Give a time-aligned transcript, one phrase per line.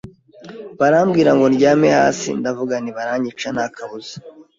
[0.79, 4.15] Barambwira ngo ndyame hasi, ndavuga nti baranyica nta kabuza